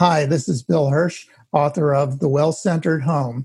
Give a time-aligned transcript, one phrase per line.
[0.00, 3.44] Hi, this is Bill Hirsch, author of The Well Centered Home.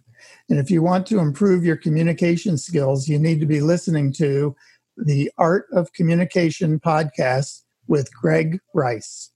[0.49, 4.55] And if you want to improve your communication skills, you need to be listening to
[4.95, 9.31] the Art of Communication podcast with Greg Rice.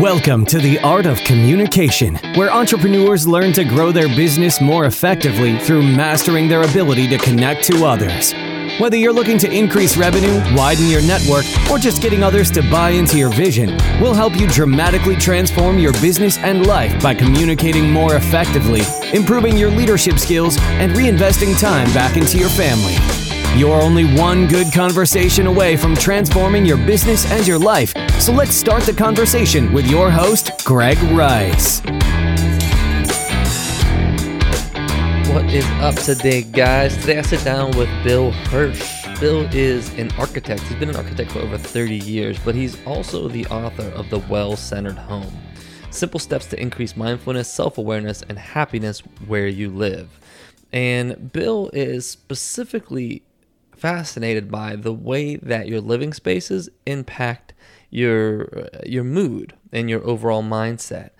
[0.00, 5.58] Welcome to the Art of Communication, where entrepreneurs learn to grow their business more effectively
[5.58, 8.32] through mastering their ability to connect to others.
[8.78, 12.90] Whether you're looking to increase revenue, widen your network, or just getting others to buy
[12.90, 18.14] into your vision, we'll help you dramatically transform your business and life by communicating more
[18.14, 22.94] effectively, improving your leadership skills, and reinvesting time back into your family.
[23.58, 27.92] You're only one good conversation away from transforming your business and your life.
[28.20, 31.82] So let's start the conversation with your host, Greg Rice.
[35.28, 36.96] What is up today, guys?
[36.96, 39.06] Today I sit down with Bill Hirsch.
[39.20, 40.62] Bill is an architect.
[40.62, 44.20] He's been an architect for over 30 years, but he's also the author of The
[44.20, 45.30] Well Centered Home
[45.90, 50.18] Simple Steps to Increase Mindfulness, Self Awareness, and Happiness Where You Live.
[50.72, 53.22] And Bill is specifically
[53.76, 57.52] fascinated by the way that your living spaces impact
[57.90, 61.10] your uh, your mood and your overall mindset.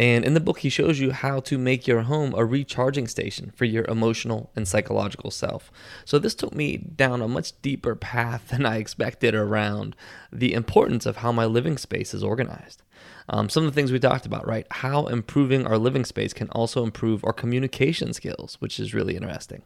[0.00, 3.52] And in the book, he shows you how to make your home a recharging station
[3.54, 5.70] for your emotional and psychological self.
[6.06, 9.94] So, this took me down a much deeper path than I expected around
[10.32, 12.82] the importance of how my living space is organized.
[13.28, 14.66] Um, some of the things we talked about, right?
[14.70, 19.60] How improving our living space can also improve our communication skills, which is really interesting.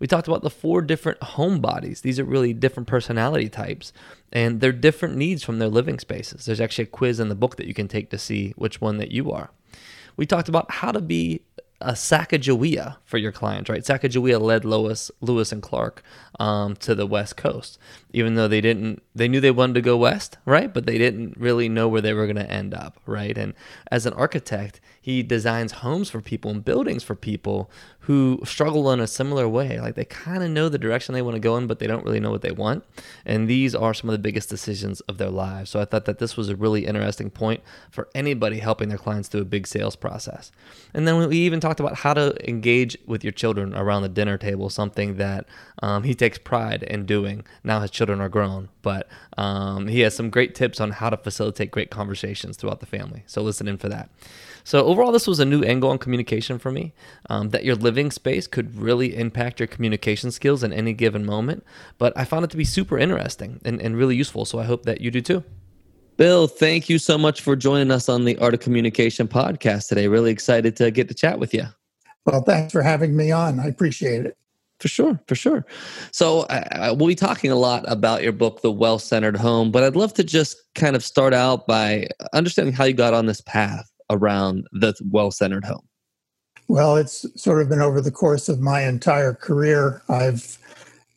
[0.00, 2.00] We talked about the four different home bodies.
[2.00, 3.92] These are really different personality types,
[4.32, 6.44] and they're different needs from their living spaces.
[6.44, 8.98] There's actually a quiz in the book that you can take to see which one
[8.98, 9.50] that you are
[10.16, 11.42] we talked about how to be
[11.82, 13.82] a Sacagawea for your clients, right?
[13.82, 16.02] Sacagawea led Lewis, Lewis and Clark
[16.38, 17.78] um, to the West Coast,
[18.12, 20.72] even though they didn't, they knew they wanted to go west, right?
[20.74, 23.36] But they didn't really know where they were going to end up, right?
[23.36, 23.54] And
[23.90, 27.70] as an architect, he designs homes for people and buildings for people
[28.10, 29.78] who struggle in a similar way.
[29.78, 32.04] Like they kind of know the direction they want to go in, but they don't
[32.04, 32.82] really know what they want.
[33.24, 35.70] And these are some of the biggest decisions of their lives.
[35.70, 39.28] So I thought that this was a really interesting point for anybody helping their clients
[39.28, 40.50] through a big sales process.
[40.92, 44.36] And then we even talked about how to engage with your children around the dinner
[44.36, 45.46] table, something that
[45.80, 47.44] um, he takes pride in doing.
[47.62, 49.06] Now his children are grown, but
[49.38, 53.22] um, he has some great tips on how to facilitate great conversations throughout the family.
[53.26, 54.10] So listen in for that.
[54.70, 56.94] So overall, this was a new angle on communication for me.
[57.28, 61.64] Um, that your living space could really impact your communication skills in any given moment.
[61.98, 64.44] But I found it to be super interesting and, and really useful.
[64.44, 65.42] So I hope that you do too.
[66.18, 70.06] Bill, thank you so much for joining us on the Art of Communication podcast today.
[70.06, 71.64] Really excited to get to chat with you.
[72.24, 73.58] Well, thanks for having me on.
[73.58, 74.36] I appreciate it.
[74.78, 75.66] For sure, for sure.
[76.12, 79.82] So uh, we'll be talking a lot about your book, The Well Centered Home, but
[79.82, 83.40] I'd love to just kind of start out by understanding how you got on this
[83.40, 85.86] path around the well centered home?
[86.68, 90.02] Well, it's sort of been over the course of my entire career.
[90.08, 90.58] I've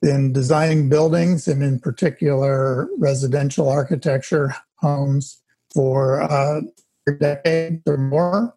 [0.02, 5.42] been designing buildings and, in particular, residential architecture homes
[5.74, 6.62] for uh,
[7.20, 8.56] decades or more.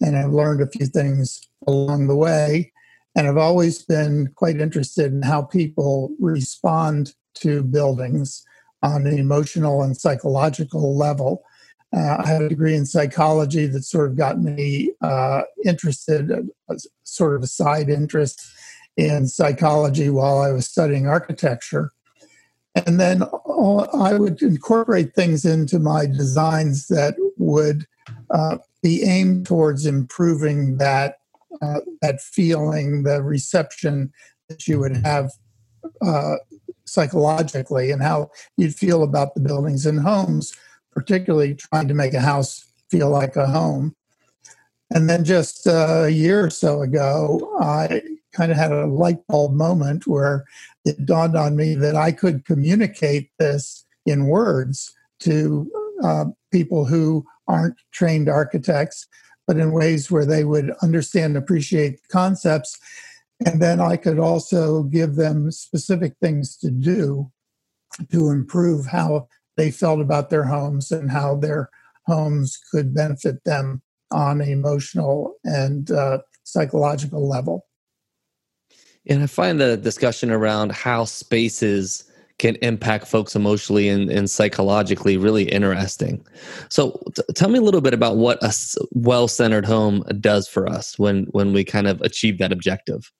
[0.00, 2.72] And I've learned a few things along the way.
[3.14, 8.44] And I've always been quite interested in how people respond to buildings
[8.82, 11.44] on an emotional and psychological level.
[11.94, 16.74] Uh, I have a degree in psychology that sort of got me uh, interested, uh,
[17.02, 18.40] sort of a side interest
[18.96, 21.90] in psychology while I was studying architecture.
[22.74, 27.86] And then I would incorporate things into my designs that would
[28.30, 31.18] uh, be aimed towards improving that
[31.60, 34.10] uh, that feeling, the reception
[34.48, 35.30] that you would have
[36.00, 36.36] uh,
[36.86, 40.56] psychologically, and how you'd feel about the buildings and homes
[40.92, 43.94] particularly trying to make a house feel like a home.
[44.94, 49.52] And then just a year or so ago, I kind of had a light bulb
[49.54, 50.44] moment where
[50.84, 55.70] it dawned on me that I could communicate this in words to
[56.02, 59.06] uh, people who aren't trained architects,
[59.46, 62.78] but in ways where they would understand, appreciate the concepts.
[63.44, 67.30] And then I could also give them specific things to do
[68.10, 69.28] to improve how
[69.62, 71.70] they felt about their homes and how their
[72.06, 73.80] homes could benefit them
[74.10, 77.64] on an emotional and uh, psychological level.
[79.06, 85.16] And I find the discussion around how spaces can impact folks emotionally and, and psychologically
[85.16, 86.26] really interesting.
[86.68, 88.52] So, t- tell me a little bit about what a
[88.90, 93.12] well-centered home does for us when when we kind of achieve that objective.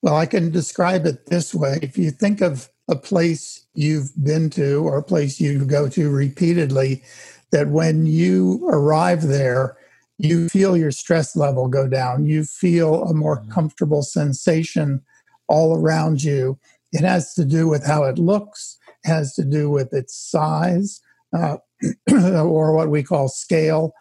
[0.00, 4.50] Well, I can describe it this way: if you think of a place you've been
[4.50, 7.02] to or a place you go to repeatedly
[7.50, 9.76] that when you arrive there,
[10.18, 12.24] you feel your stress level go down.
[12.24, 13.52] You feel a more mm-hmm.
[13.52, 15.02] comfortable sensation
[15.46, 16.58] all around you.
[16.92, 21.00] It has to do with how it looks, it has to do with its size,
[21.36, 21.58] uh,
[22.12, 23.92] or what we call scale.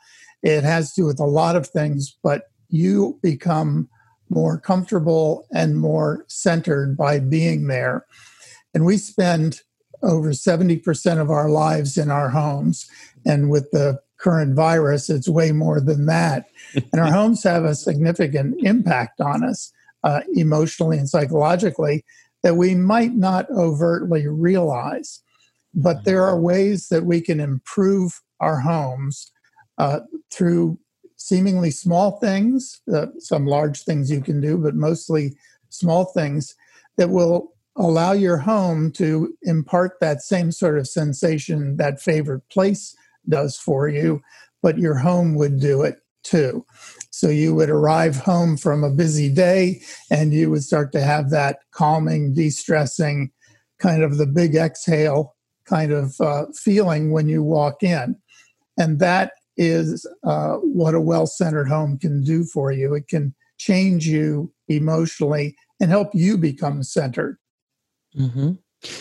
[0.44, 3.89] It has to do with a lot of things, but you become
[4.30, 8.06] more comfortable and more centered by being there.
[8.77, 9.62] And we spend
[10.03, 12.88] over 70% of our lives in our homes.
[13.25, 16.45] And with the current virus, it's way more than that.
[16.75, 22.06] and our homes have a significant impact on us uh, emotionally and psychologically
[22.44, 25.21] that we might not overtly realize.
[25.74, 29.31] But there are ways that we can improve our homes
[29.79, 30.01] uh,
[30.31, 30.77] through
[31.15, 35.35] seemingly small things, uh, some large things you can do, but mostly
[35.69, 36.53] small things
[36.97, 42.95] that will allow your home to impart that same sort of sensation that favorite place
[43.29, 44.21] does for you,
[44.62, 46.65] but your home would do it too.
[47.12, 49.81] So you would arrive home from a busy day
[50.12, 53.31] and you would start to have that calming, de stressing,
[53.79, 55.35] kind of the big exhale
[55.65, 58.15] kind of uh, feeling when you walk in.
[58.77, 62.94] And that is uh, what a well centered home can do for you.
[62.94, 67.38] It can change you emotionally and help you become centered.
[68.18, 68.52] Mm-hmm.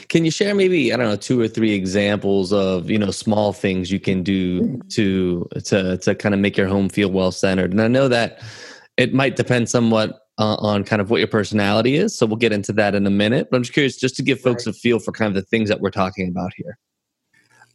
[0.08, 3.52] Can you share maybe I don't know two or three examples of you know small
[3.52, 7.72] things you can do to to to kind of make your home feel well centered?
[7.72, 8.42] And I know that
[8.96, 12.52] it might depend somewhat uh, on kind of what your personality is, so we'll get
[12.52, 13.48] into that in a minute.
[13.50, 15.68] But I'm just curious, just to give folks a feel for kind of the things
[15.68, 16.78] that we're talking about here.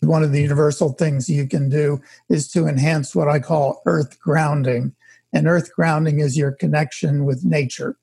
[0.02, 4.20] One of the universal things you can do is to enhance what I call earth
[4.20, 4.96] grounding,
[5.34, 7.98] and earth grounding is your connection with nature.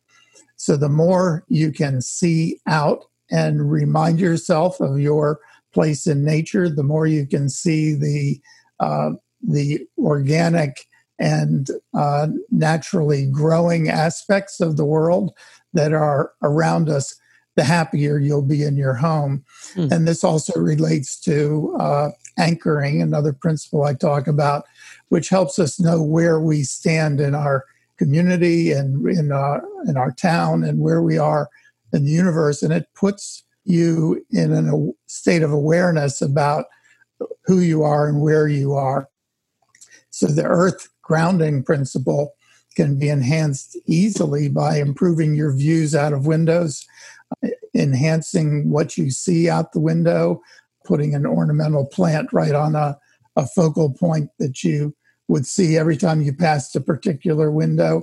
[0.54, 5.40] So the more you can see out and remind yourself of your
[5.72, 8.40] place in nature, the more you can see the
[8.80, 9.10] uh,
[9.42, 10.86] the organic
[11.18, 15.32] and uh, naturally growing aspects of the world
[15.72, 17.14] that are around us,
[17.56, 19.44] the happier you'll be in your home.
[19.74, 19.90] Mm.
[19.90, 24.64] And this also relates to uh, anchoring, another principle I talk about,
[25.08, 27.64] which helps us know where we stand in our
[27.98, 31.50] community and in our in our town and where we are
[31.92, 34.72] in the universe, and it puts you in a
[35.06, 36.66] state of awareness about
[37.44, 39.08] who you are and where you are.
[40.10, 42.34] So the earth grounding principle
[42.76, 46.86] can be enhanced easily by improving your views out of windows,
[47.74, 50.40] enhancing what you see out the window,
[50.84, 52.96] putting an ornamental plant right on a,
[53.36, 54.94] a focal point that you
[55.28, 58.02] would see every time you passed a particular window,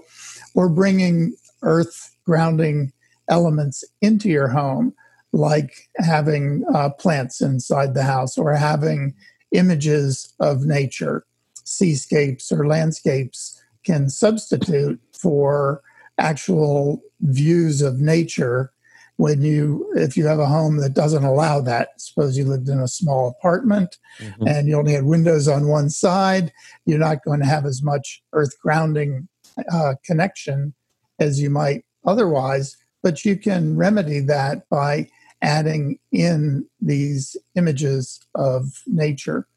[0.54, 2.92] or bringing earth grounding
[3.30, 4.94] elements into your home,
[5.32, 9.14] like having uh, plants inside the house or having
[9.52, 11.26] images of nature,
[11.64, 15.82] seascapes or landscapes can substitute for
[16.18, 18.72] actual views of nature
[19.18, 21.90] when you if you have a home that doesn't allow that.
[22.02, 24.48] Suppose you lived in a small apartment mm-hmm.
[24.48, 26.52] and you only had windows on one side
[26.86, 29.28] you're not going to have as much earth grounding
[29.72, 30.74] uh, connection
[31.20, 35.08] as you might otherwise but you can remedy that by
[35.44, 39.48] adding in these images of nature.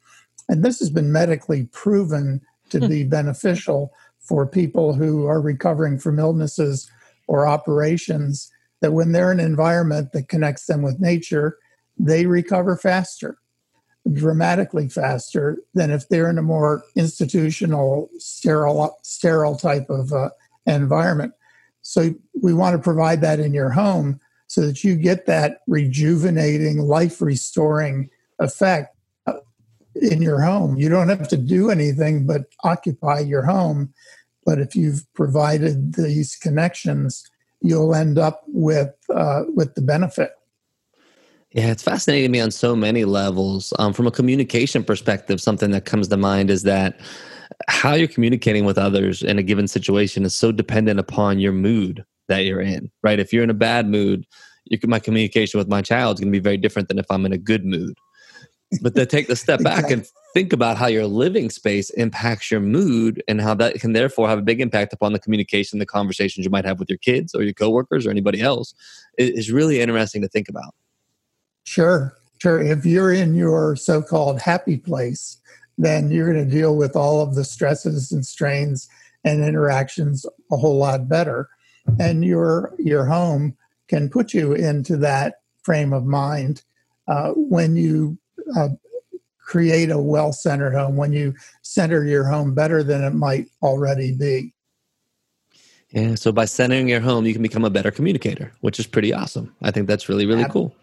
[0.47, 3.09] And this has been medically proven to be hmm.
[3.09, 6.91] beneficial for people who are recovering from illnesses
[7.27, 8.51] or operations,
[8.81, 11.57] that when they're in an environment that connects them with nature,
[11.97, 13.39] they recover faster,
[14.13, 20.29] dramatically faster than if they're in a more institutional, sterile, sterile type of uh,
[20.67, 21.33] environment.
[21.89, 26.77] So we want to provide that in your home so that you get that rejuvenating,
[26.77, 29.39] life restoring effect uh,
[29.95, 30.77] in your home.
[30.77, 33.91] You don't have to do anything but occupy your home.
[34.45, 37.27] But if you've provided these connections,
[37.59, 40.33] you'll end up with uh, with the benefit.
[41.53, 43.73] Yeah, it's fascinating me on so many levels.
[43.79, 46.99] Um, from a communication perspective, something that comes to mind is that
[47.67, 52.05] how you're communicating with others in a given situation is so dependent upon your mood
[52.27, 53.19] that you're in, right?
[53.19, 54.25] If you're in a bad mood,
[54.79, 57.25] can, my communication with my child is going to be very different than if I'm
[57.25, 57.97] in a good mood.
[58.81, 62.59] But to take the step back and think about how your living space impacts your
[62.59, 66.45] mood and how that can therefore have a big impact upon the communication, the conversations
[66.45, 68.75] you might have with your kids or your coworkers or anybody else
[69.17, 70.75] is really interesting to think about.
[71.63, 72.61] Sure, sure.
[72.61, 75.37] If you're in your so called happy place,
[75.79, 78.89] then you're going to deal with all of the stresses and strains
[79.23, 81.49] and interactions a whole lot better.
[81.99, 83.57] And your your home
[83.87, 86.61] can put you into that frame of mind
[87.07, 88.19] uh, when you
[88.55, 88.69] uh,
[89.39, 91.33] create a well centered home, when you
[91.63, 94.53] center your home better than it might already be.
[95.91, 96.13] Yeah.
[96.13, 99.55] So by centering your home, you can become a better communicator, which is pretty awesome.
[99.63, 100.75] I think that's really, really Ab- cool.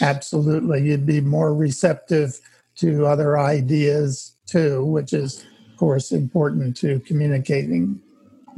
[0.00, 0.82] Absolutely.
[0.84, 2.40] You'd be more receptive
[2.82, 8.00] to other ideas too, which is, of course, important to communicating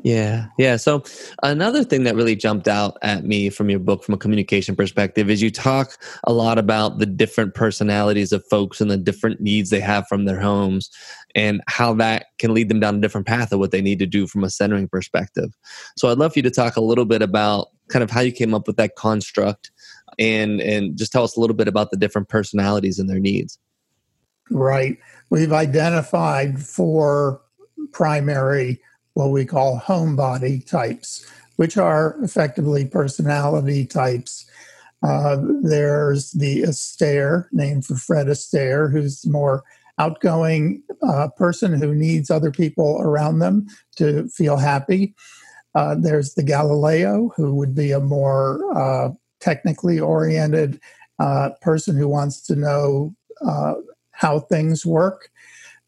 [0.04, 0.76] yeah, yeah.
[0.76, 1.02] So
[1.42, 5.30] another thing that really jumped out at me from your book, from a communication perspective,
[5.30, 9.70] is you talk a lot about the different personalities of folks and the different needs
[9.70, 10.90] they have from their homes,
[11.34, 14.06] and how that can lead them down a different path of what they need to
[14.06, 15.50] do from a centering perspective.
[15.96, 18.32] So I'd love for you to talk a little bit about kind of how you
[18.32, 19.70] came up with that construct,
[20.18, 23.58] and and just tell us a little bit about the different personalities and their needs.
[24.50, 24.98] Right.
[25.30, 27.40] We've identified four
[27.92, 28.80] primary
[29.14, 31.24] what we call homebody types,
[31.56, 34.44] which are effectively personality types.
[35.02, 39.62] Uh, there's the Astaire, named for Fred Astaire, who's more
[39.98, 45.14] outgoing uh, person who needs other people around them to feel happy.
[45.74, 49.10] Uh, there's the Galileo, who would be a more uh,
[49.40, 50.80] technically oriented
[51.18, 53.14] uh, person who wants to know
[53.46, 53.74] uh,
[54.24, 55.28] how things work.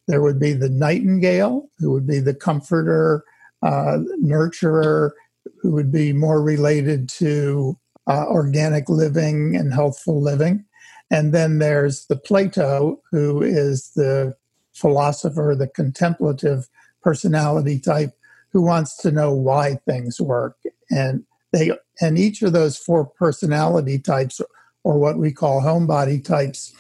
[0.09, 3.25] There would be the nightingale, who would be the comforter,
[3.63, 5.13] uh, nurturer,
[5.59, 10.65] who would be more related to uh, organic living and healthful living.
[11.11, 14.37] And then there's the Plato, who is the
[14.75, 16.69] philosopher, the contemplative
[17.03, 18.13] personality type,
[18.53, 20.59] who wants to know why things work.
[20.91, 21.71] And they
[22.03, 24.43] and each of those four personality types,
[24.85, 26.75] or what we call homebody types,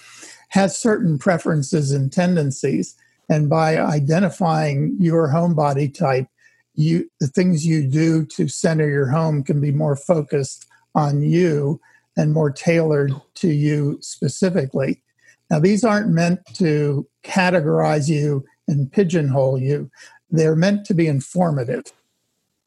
[0.48, 2.94] has certain preferences and tendencies.
[3.28, 6.28] And by identifying your homebody type,
[6.74, 11.80] you the things you do to center your home can be more focused on you
[12.16, 15.02] and more tailored to you specifically.
[15.50, 19.90] Now, these aren't meant to categorize you and pigeonhole you.
[20.30, 21.84] They're meant to be informative.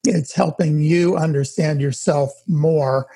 [0.05, 3.07] It's helping you understand yourself more.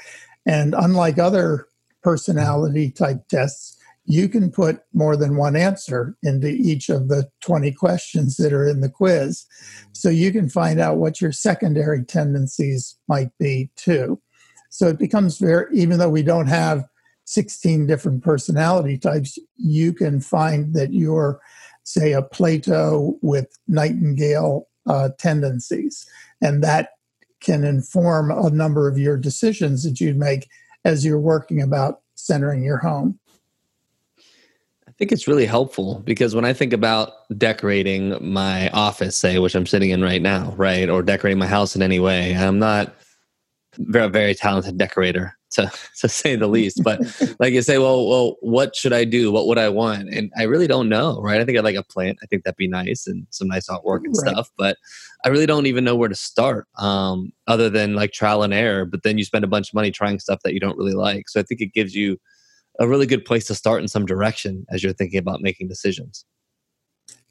[0.46, 1.68] And unlike other
[2.02, 7.72] personality type tests, you can put more than one answer into each of the 20
[7.72, 9.46] questions that are in the quiz.
[9.94, 14.22] So you can find out what your secondary tendencies might be too.
[14.70, 16.86] So it becomes very, even though we don't have
[17.26, 21.40] 16 different personality types, you can find that you're,
[21.84, 26.06] say, a Plato with nightingale uh, tendencies.
[26.42, 26.90] And that
[27.40, 30.50] can inform a number of your decisions that you make
[30.84, 33.20] as you're working about centering your home.
[34.94, 39.56] I think it's really helpful because when I think about decorating my office, say, which
[39.56, 42.94] I'm sitting in right now, right, or decorating my house in any way, I'm not
[43.80, 46.84] very very talented decorator to to say the least.
[46.84, 47.00] But
[47.40, 49.32] like you say, well, well, what should I do?
[49.32, 50.10] What would I want?
[50.10, 51.42] And I really don't know, right?
[51.42, 52.20] I think I'd like a plant.
[52.22, 54.30] I think that'd be nice and some nice artwork and right.
[54.30, 54.52] stuff.
[54.60, 54.78] But
[55.26, 58.86] I really don't even know where to start, um, other than like trial and error.
[58.86, 61.30] But then you spend a bunch of money trying stuff that you don't really like.
[61.30, 62.20] So I think it gives you
[62.80, 66.26] a really good place to start in some direction as you're thinking about making decisions.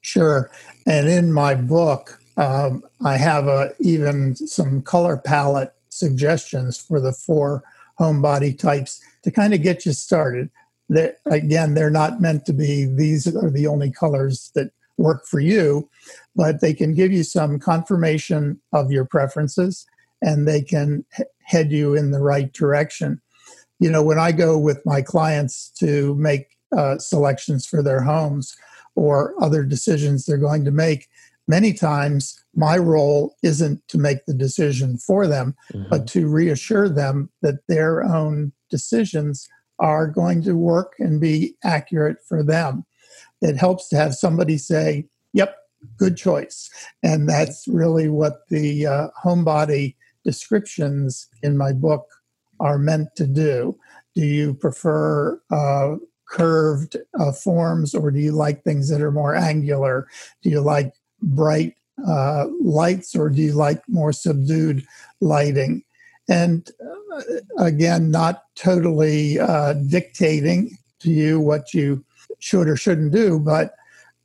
[0.00, 0.50] Sure.
[0.87, 7.12] And in my book, um, I have a, even some color palette suggestions for the
[7.12, 7.62] four
[7.99, 10.50] home body types to kind of get you started.
[10.88, 15.40] That again, they're not meant to be these are the only colors that work for
[15.40, 15.88] you,
[16.37, 19.87] but they can give you some confirmation of your preferences
[20.20, 21.04] and they can
[21.44, 23.22] head you in the right direction
[23.82, 28.56] you know, when I go with my clients to make uh, selections for their homes
[28.94, 31.08] or other decisions they're going to make,
[31.48, 35.88] many times my role isn't to make the decision for them, mm-hmm.
[35.90, 39.48] but to reassure them that their own decisions
[39.80, 42.86] are going to work and be accurate for them.
[43.40, 45.56] It helps to have somebody say, Yep,
[45.98, 46.70] good choice.
[47.02, 52.06] And that's really what the uh, homebody descriptions in my book
[52.62, 53.76] are meant to do.
[54.14, 55.97] Do you prefer uh,
[56.28, 60.09] curved uh, forms or do you like things that are more angular?
[60.42, 61.75] Do you like bright
[62.07, 64.87] uh, lights or do you like more subdued
[65.21, 65.83] lighting?
[66.28, 66.71] And
[67.14, 67.23] uh,
[67.59, 72.04] again, not totally uh, dictating to you what you
[72.38, 73.75] should or shouldn't do, but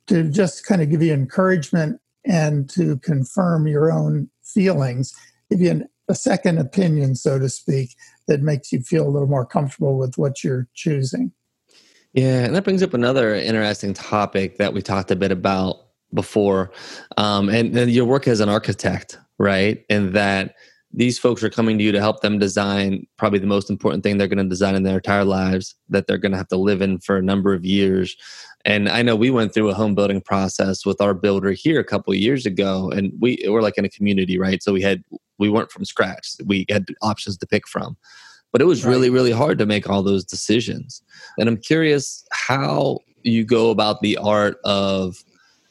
[0.06, 5.14] to just kind of give you encouragement and to confirm your own feelings,
[5.50, 7.94] give you an, a second opinion, so to speak,
[8.28, 11.32] that makes you feel a little more comfortable with what you're choosing.
[12.12, 15.76] Yeah, and that brings up another interesting topic that we talked a bit about
[16.14, 16.70] before,
[17.16, 19.84] um, and, and your work as an architect, right?
[19.90, 20.54] And that
[20.92, 24.16] these folks are coming to you to help them design probably the most important thing
[24.16, 26.80] they're going to design in their entire lives that they're going to have to live
[26.80, 28.16] in for a number of years
[28.68, 31.84] And I know we went through a home building process with our builder here a
[31.84, 34.62] couple years ago, and we were like in a community, right?
[34.62, 35.02] So we had
[35.38, 36.32] we weren't from scratch.
[36.44, 37.96] We had options to pick from.
[38.52, 38.90] But it was right.
[38.90, 41.02] really, really hard to make all those decisions.
[41.38, 45.16] And I'm curious how you go about the art of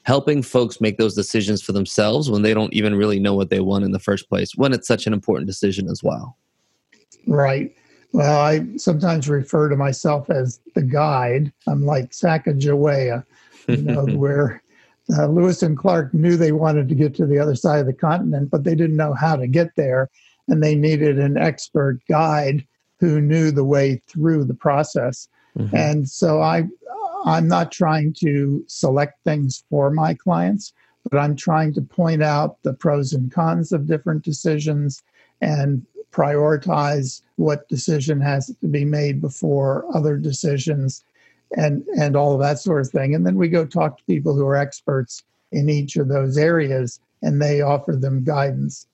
[0.02, 3.60] helping folks make those decisions for themselves when they don't even really know what they
[3.60, 6.36] want in the first place, when it's such an important decision as well.
[7.28, 7.76] Right.
[8.14, 11.52] Well, I sometimes refer to myself as the guide.
[11.68, 13.26] I'm like Sacagawea,
[13.68, 14.62] you know, where
[15.16, 17.94] uh, Lewis and Clark knew they wanted to get to the other side of the
[17.94, 20.10] continent, but they didn't know how to get there.
[20.48, 22.66] And they needed an expert guide
[23.00, 25.28] who knew the way through the process.
[25.58, 25.76] Mm-hmm.
[25.76, 26.64] And so I,
[27.26, 30.74] I'm not trying to select things for my clients,
[31.10, 35.04] but I'm trying to point out the pros and cons of different decisions
[35.42, 41.04] and prioritize what decision has to be made before other decisions
[41.56, 43.16] and and all of that sort of thing.
[43.16, 47.00] And then we go talk to people who are experts in each of those areas
[47.22, 48.88] and they offer them guidance.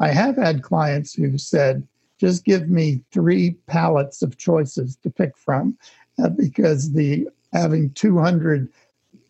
[0.00, 1.86] I have had clients who said
[2.18, 5.76] just give me three palettes of choices to pick from
[6.22, 8.68] uh, because the having 200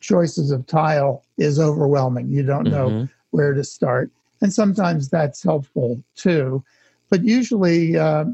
[0.01, 2.31] choices of tile is overwhelming.
[2.31, 3.05] You don't know mm-hmm.
[3.31, 4.11] where to start.
[4.41, 6.63] And sometimes that's helpful too
[7.11, 8.27] but usually, uh,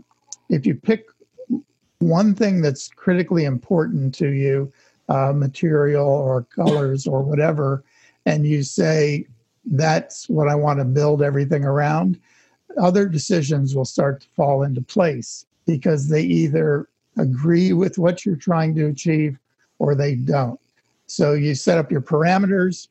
[0.48, 1.06] if you pick
[1.98, 4.72] one thing that's critically important to you,
[5.08, 7.84] uh, material or colors or whatever,
[8.26, 9.26] and you say,
[9.66, 12.20] that's what I want to build everything around,
[12.80, 18.36] other decisions will start to fall into place because they either agree with what you're
[18.36, 19.38] trying to achieve
[19.78, 20.60] or they don't.
[21.06, 22.88] So you set up your parameters,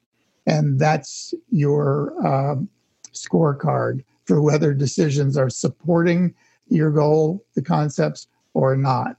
[0.48, 2.70] and that's your um,
[3.12, 6.34] scorecard for whether decisions are supporting
[6.70, 9.18] your goal, the concepts, or not.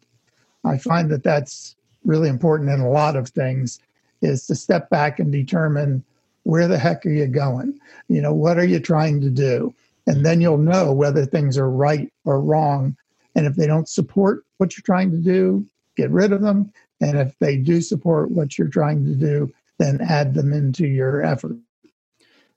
[0.65, 3.81] I find that that's really important in a lot of things
[4.23, 6.03] is to step back and determine
[6.45, 7.79] where the heck are you going?
[8.09, 9.75] You know, what are you trying to do?
[10.07, 12.97] And then you'll know whether things are right or wrong.
[13.35, 16.73] And if they don't support what you're trying to do, get rid of them.
[17.01, 21.23] And if they do support what you're trying to do, then add them into your
[21.23, 21.57] effort.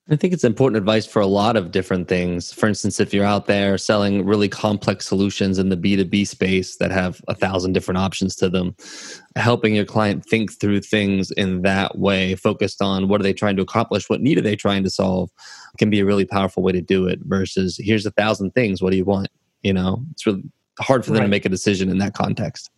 [0.09, 2.53] I think it's important advice for a lot of different things.
[2.53, 6.91] For instance, if you're out there selling really complex solutions in the B2B space that
[6.91, 8.73] have a thousand different options to them,
[9.35, 13.57] helping your client think through things in that way, focused on what are they trying
[13.57, 15.29] to accomplish, what need are they trying to solve,
[15.77, 18.91] can be a really powerful way to do it versus here's a thousand things, what
[18.91, 19.27] do you want?
[19.61, 20.43] You know, it's really
[20.79, 21.25] hard for them right.
[21.25, 22.69] to make a decision in that context.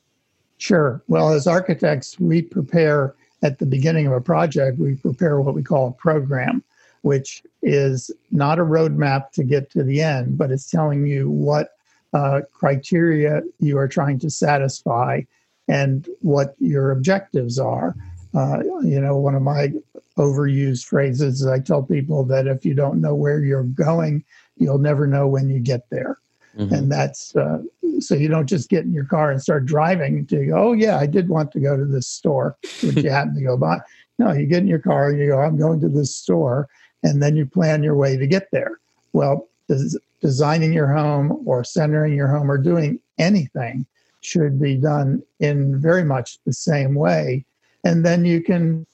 [0.58, 1.04] Sure.
[1.08, 3.14] Well, as architects, we prepare
[3.44, 6.64] at the beginning of a project, we prepare what we call a program
[7.02, 11.70] which is not a roadmap to get to the end, but it's telling you what
[12.14, 15.22] uh, criteria you are trying to satisfy
[15.68, 17.96] and what your objectives are.
[18.34, 19.72] Uh, you know, one of my
[20.18, 24.24] overused phrases is I tell people that if you don't know where you're going,
[24.58, 26.18] you'll never know when you get there.
[26.58, 26.74] Mm-hmm.
[26.74, 27.60] And that's uh,
[28.00, 30.98] so you don't just get in your car and start driving to go, oh, yeah,
[30.98, 33.80] I did want to go to this store, which you happen to go by.
[34.18, 36.68] No, you get in your car and you go, I'm going to this store
[37.04, 38.80] and then you plan your way to get there.
[39.14, 43.86] Well, des- designing your home or centering your home or doing anything
[44.22, 47.46] should be done in very much the same way.
[47.84, 48.86] And then you can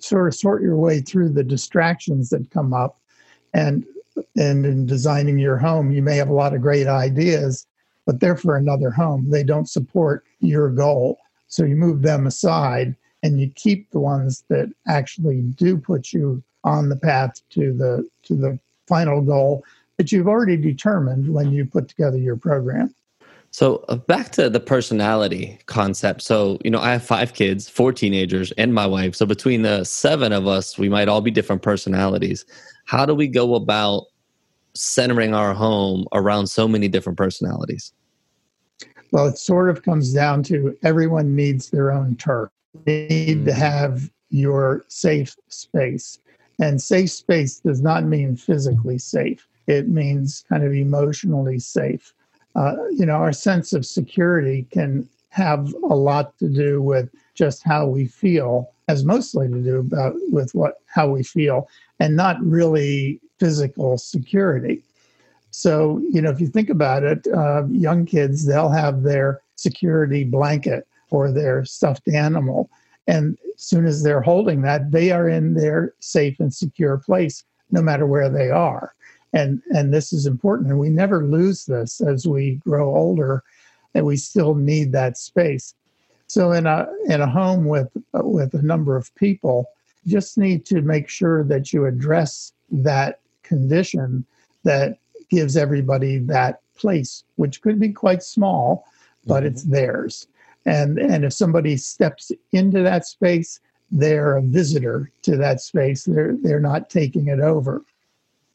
[0.00, 2.98] sort of sort your way through the distractions that come up.
[3.54, 3.84] And,
[4.36, 7.66] and in designing your home, you may have a lot of great ideas,
[8.04, 9.30] but they're for another home.
[9.30, 11.18] They don't support your goal.
[11.48, 16.42] So you move them aside and you keep the ones that actually do put you
[16.62, 19.64] on the path to the to the final goal
[19.96, 22.94] that you've already determined when you put together your program.
[23.50, 26.22] So uh, back to the personality concept.
[26.22, 29.14] So, you know, I have five kids, four teenagers, and my wife.
[29.16, 32.44] So between the seven of us, we might all be different personalities.
[32.84, 34.04] How do we go about
[34.74, 37.92] centering our home around so many different personalities?
[39.10, 42.50] Well, it sort of comes down to everyone needs their own turf.
[42.86, 43.44] Need mm-hmm.
[43.46, 46.18] to have your safe space.
[46.60, 52.14] And safe space does not mean physically safe, it means kind of emotionally safe.
[52.54, 57.62] Uh, you know, our sense of security can have a lot to do with just
[57.62, 61.68] how we feel, has mostly to do about with what how we feel,
[62.00, 64.82] and not really physical security.
[65.50, 70.24] So, you know, if you think about it, uh, young kids, they'll have their security
[70.24, 72.70] blanket or their stuffed animal.
[73.06, 77.44] And as soon as they're holding that, they are in their safe and secure place,
[77.70, 78.94] no matter where they are.
[79.32, 80.70] And and this is important.
[80.70, 83.42] And we never lose this as we grow older,
[83.94, 85.74] and we still need that space.
[86.26, 89.66] So in a in a home with with a number of people,
[90.04, 94.24] you just need to make sure that you address that condition
[94.64, 94.98] that
[95.30, 98.86] gives everybody that place, which could be quite small,
[99.26, 99.46] but mm-hmm.
[99.46, 100.26] it's theirs.
[100.66, 106.04] And and if somebody steps into that space, they're a visitor to that space.
[106.04, 107.82] They're they're not taking it over.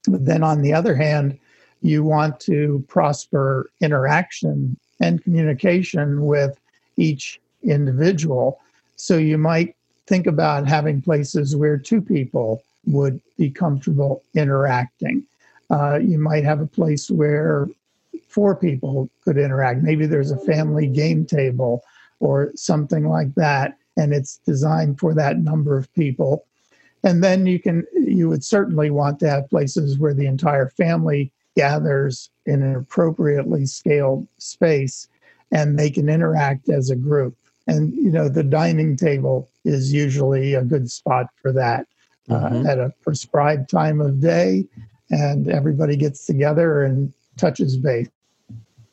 [0.08, 1.40] But then on the other hand,
[1.82, 6.60] you want to prosper interaction and communication with
[6.98, 8.60] each individual.
[8.98, 15.24] So you might think about having places where two people would be comfortable interacting.
[15.70, 17.68] Uh, you might have a place where
[18.28, 19.82] four people could interact.
[19.82, 21.84] Maybe there's a family game table
[22.22, 26.46] or something like that, and it's designed for that number of people.
[27.04, 31.32] And then you can you would certainly want to have places where the entire family
[31.58, 35.08] gathers in an appropriately scaled space
[35.52, 37.36] and they can interact as a group.
[37.68, 41.88] And you know, the dining table is usually a good spot for that
[42.30, 42.68] uh, mm-hmm.
[42.68, 44.66] at a prescribed time of day,
[45.10, 48.10] and everybody gets together and touches base.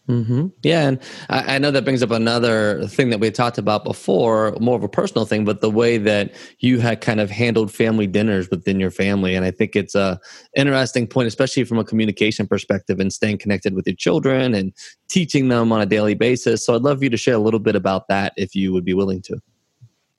[0.09, 0.47] Mm-hmm.
[0.63, 4.57] Yeah, and I, I, know that brings up another thing that we talked about before,
[4.59, 8.07] more of a personal thing, but the way that you had kind of handled family
[8.07, 10.19] dinners within your family, and I think it's a
[10.57, 14.73] interesting point, especially from a communication perspective and staying connected with your children and
[15.11, 16.65] teaching them on a daily basis.
[16.65, 18.95] So I'd love you to share a little bit about that, if you would be
[18.95, 19.39] willing to.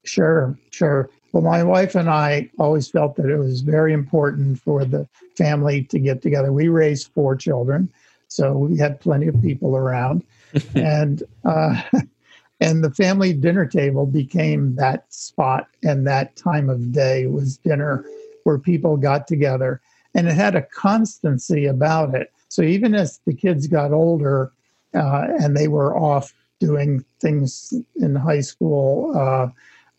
[0.04, 1.10] Sure, sure.
[1.32, 5.84] Well, my wife and I always felt that it was very important for the family
[5.86, 6.54] to get together.
[6.54, 7.92] We raised four children
[8.30, 10.24] so we had plenty of people around,
[10.76, 11.82] and uh,
[12.62, 18.06] and the family dinner table became that spot, and that time of day was dinner
[18.44, 19.82] where people got together,
[20.16, 22.32] and it had a constancy about it.
[22.48, 24.52] So even as the kids got older,
[24.94, 29.48] uh, and they were off doing things in high school uh,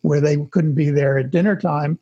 [0.03, 1.99] where they couldn't be there at dinner time,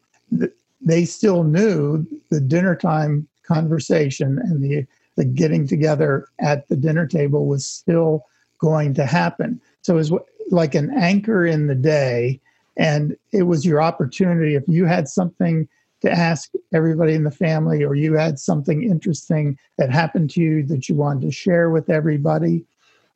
[0.81, 4.87] they still knew the dinner time conversation and the
[5.19, 8.25] the getting together at the dinner table was still
[8.59, 9.61] going to happen.
[9.83, 10.13] So it was
[10.53, 12.41] like an anchor in the day.
[12.77, 14.55] And it was your opportunity.
[14.55, 15.69] If you had something
[16.03, 20.63] to ask everybody in the family, or you had something interesting that happened to you
[20.67, 22.65] that you wanted to share with everybody,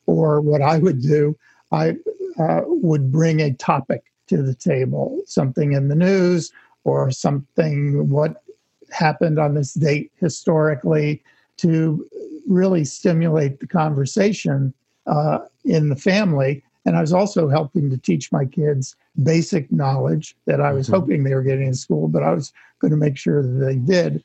[0.05, 1.37] or what I would do,
[1.71, 1.95] I
[2.37, 6.51] uh, would bring a topic to the table, something in the news
[6.83, 8.43] or something what
[8.91, 11.23] happened on this date historically
[11.57, 12.07] to
[12.47, 14.73] really stimulate the conversation
[15.07, 16.63] uh, in the family.
[16.85, 20.95] And I was also helping to teach my kids basic knowledge that I was mm-hmm.
[20.95, 23.75] hoping they were getting in school, but I was going to make sure that they
[23.75, 24.23] did.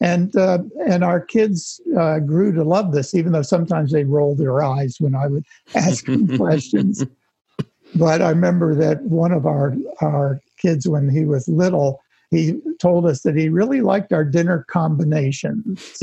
[0.00, 4.38] And uh, and our kids uh, grew to love this, even though sometimes they rolled
[4.38, 7.04] their eyes when I would ask them questions.
[7.96, 12.02] But I remember that one of our our kids, when he was little,
[12.34, 16.02] he told us that he really liked our dinner combinations.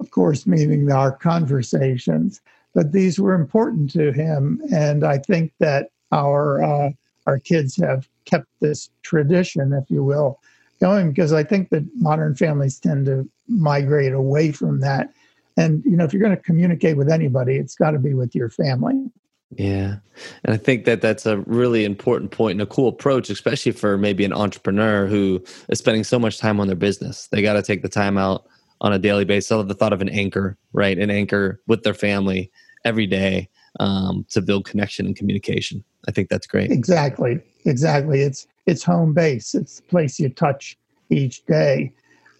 [0.00, 2.40] of course, meaning our conversations.
[2.74, 6.90] But these were important to him, and I think that our uh,
[7.26, 10.38] our kids have kept this tradition, if you will,
[10.80, 15.10] going because I think that modern families tend to migrate away from that.
[15.56, 18.34] And you know, if you're going to communicate with anybody, it's got to be with
[18.34, 19.10] your family.
[19.56, 19.96] Yeah.
[20.44, 23.96] And I think that that's a really important point and a cool approach, especially for
[23.96, 27.28] maybe an entrepreneur who is spending so much time on their business.
[27.28, 28.46] They got to take the time out
[28.80, 29.50] on a daily basis.
[29.50, 30.98] I love the thought of an anchor, right?
[30.98, 32.50] An anchor with their family
[32.84, 33.48] every day
[33.80, 35.82] um, to build connection and communication.
[36.06, 36.70] I think that's great.
[36.70, 37.40] Exactly.
[37.64, 38.20] Exactly.
[38.20, 39.54] It's it's home base.
[39.54, 40.76] It's the place you touch
[41.08, 41.92] each day.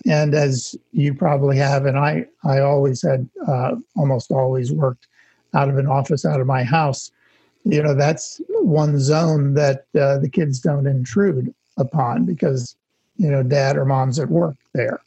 [0.06, 5.07] And as you probably have, and I, I always had, uh, almost always worked
[5.54, 7.10] out of an office out of my house
[7.64, 12.76] you know that's one zone that uh, the kids don't intrude upon because
[13.16, 15.00] you know dad or mom's at work there.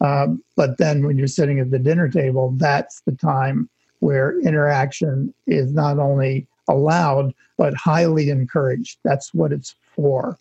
[0.00, 3.68] Um, but then when you're sitting at the dinner table that's the time
[4.00, 8.98] where interaction is not only allowed but highly encouraged.
[9.04, 10.38] That's what it's for.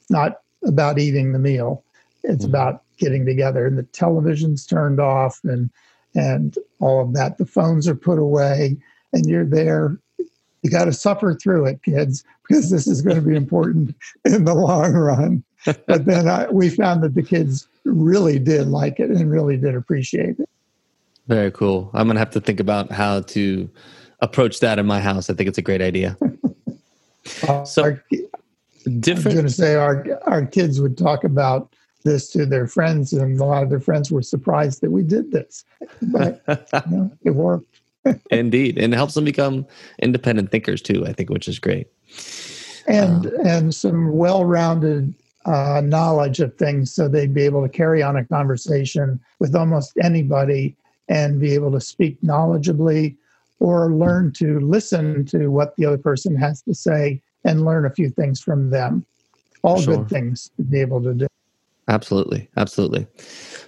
[0.00, 1.84] It's not about eating the meal.
[2.22, 2.54] It's mm-hmm.
[2.54, 5.70] about getting together and the television's turned off and
[6.14, 7.38] and all of that.
[7.38, 8.76] The phones are put away
[9.12, 9.98] and you're there.
[10.62, 14.44] You got to suffer through it, kids, because this is going to be important in
[14.44, 15.44] the long run.
[15.64, 19.74] But then I, we found that the kids really did like it and really did
[19.74, 20.48] appreciate it.
[21.28, 21.90] Very cool.
[21.94, 23.70] I'm going to have to think about how to
[24.20, 25.30] approach that in my house.
[25.30, 26.16] I think it's a great idea.
[27.64, 28.04] So, our,
[28.98, 29.26] different.
[29.26, 31.72] I'm going to say our our kids would talk about
[32.04, 35.30] this to their friends, and a lot of their friends were surprised that we did
[35.30, 35.64] this.
[36.02, 37.80] But you know, it worked.
[38.30, 39.66] Indeed, and it helps them become
[40.00, 41.06] independent thinkers too.
[41.06, 41.88] I think, which is great.
[42.86, 48.02] And um, and some well-rounded uh, knowledge of things, so they'd be able to carry
[48.02, 50.76] on a conversation with almost anybody
[51.08, 53.16] and be able to speak knowledgeably
[53.60, 57.90] or learn to listen to what the other person has to say and learn a
[57.90, 59.04] few things from them.
[59.62, 59.98] All sure.
[59.98, 61.26] good things to be able to do.
[61.88, 62.48] Absolutely.
[62.56, 63.06] Absolutely.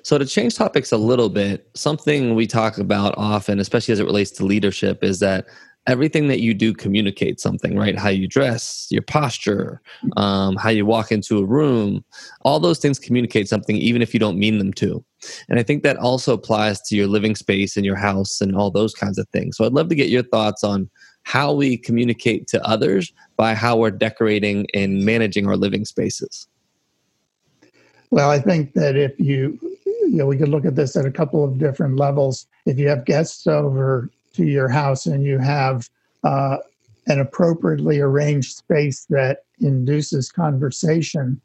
[0.05, 4.05] So, to change topics a little bit, something we talk about often, especially as it
[4.05, 5.47] relates to leadership, is that
[5.87, 7.99] everything that you do communicates something, right?
[7.99, 9.81] How you dress, your posture,
[10.19, 12.05] um, how you walk into a room,
[12.43, 15.03] all those things communicate something, even if you don't mean them to.
[15.49, 18.71] And I think that also applies to your living space and your house and all
[18.71, 19.57] those kinds of things.
[19.57, 20.91] So I'd love to get your thoughts on
[21.23, 26.47] how we communicate to others by how we're decorating and managing our living spaces.
[28.11, 29.59] Well, I think that if you,
[30.15, 32.47] you know, we could look at this at a couple of different levels.
[32.67, 35.91] If you have guests over to your house and you have
[36.23, 36.59] uh,
[37.09, 41.41] an appropriately arranged space that induces conversation,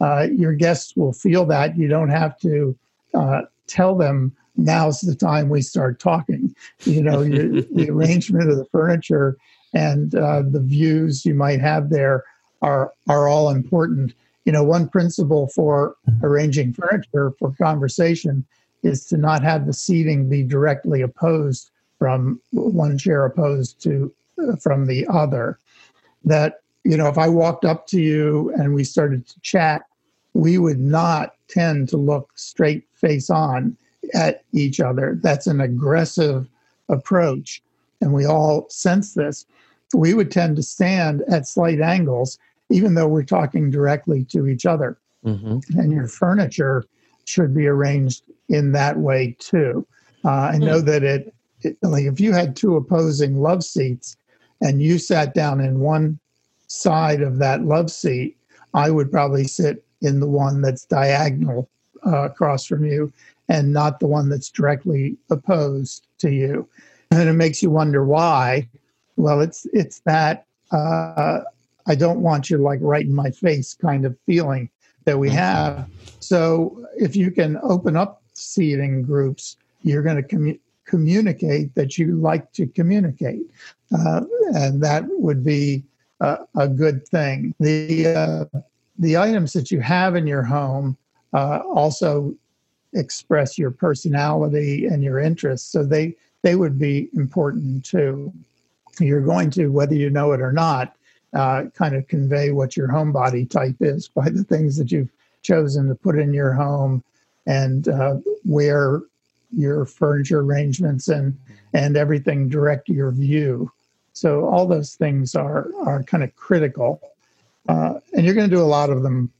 [0.00, 1.76] uh, your guests will feel that.
[1.76, 2.78] You don't have to
[3.12, 6.54] uh, tell them now's the time we start talking.
[6.84, 9.36] You know, the arrangement of the furniture
[9.74, 12.22] and uh, the views you might have there
[12.62, 14.14] are are all important.
[14.44, 18.44] You know, one principle for arranging furniture for conversation
[18.82, 24.56] is to not have the seating be directly opposed from one chair opposed to uh,
[24.56, 25.58] from the other.
[26.24, 29.82] That you know, if I walked up to you and we started to chat,
[30.34, 33.76] we would not tend to look straight face on
[34.14, 35.18] at each other.
[35.22, 36.48] That's an aggressive
[36.88, 37.62] approach,
[38.00, 39.46] and we all sense this.
[39.94, 42.38] We would tend to stand at slight angles,
[42.72, 44.98] even though we're talking directly to each other.
[45.24, 45.78] Mm-hmm.
[45.78, 46.84] And your furniture
[47.24, 49.86] should be arranged in that way too.
[50.24, 50.86] Uh, I know hmm.
[50.86, 54.16] that it it, like if you had two opposing love seats
[54.60, 56.18] and you sat down in one
[56.66, 58.36] side of that love seat,
[58.74, 61.68] I would probably sit in the one that's diagonal
[62.06, 63.12] uh, across from you
[63.48, 66.68] and not the one that's directly opposed to you.
[67.10, 68.68] And it makes you wonder why.
[69.16, 71.42] Well, it's it's that uh,
[71.86, 74.70] I don't want you like right in my face kind of feeling
[75.04, 75.88] that we have.
[76.20, 82.16] So if you can open up seating groups, you're going to commu- communicate that you
[82.16, 83.42] like to communicate.
[83.92, 84.22] Uh,
[84.54, 85.82] and that would be
[86.20, 87.54] a, a good thing.
[87.58, 88.44] The, uh,
[88.98, 90.96] the items that you have in your home
[91.32, 92.34] uh, also
[92.94, 95.72] express your personality and your interests.
[95.72, 98.32] So they, they would be important too.
[99.00, 100.94] You're going to, whether you know it or not,
[101.34, 105.10] uh, kind of convey what your home body type is by the things that you've
[105.42, 107.02] chosen to put in your home
[107.46, 109.02] and uh, where
[109.50, 111.36] your furniture arrangements and
[111.74, 113.70] and everything direct your view.
[114.12, 117.00] So all those things are are kind of critical,
[117.68, 119.30] uh, and you're going to do a lot of them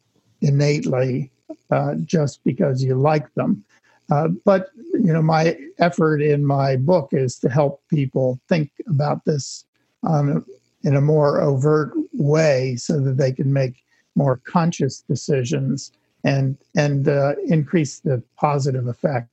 [0.40, 1.31] innately
[1.70, 3.64] uh, just because you like them.
[4.11, 9.24] Uh, but you know, my effort in my book is to help people think about
[9.24, 9.64] this
[10.02, 10.44] um,
[10.85, 15.92] in a more overt way, so that they can make more conscious decisions
[16.25, 19.33] and and uh, increase the positive effect